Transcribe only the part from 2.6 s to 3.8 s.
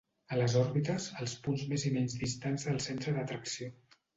del centre d'atracció.